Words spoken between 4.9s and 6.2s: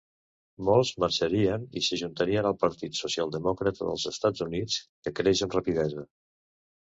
que creix amb rapidesa.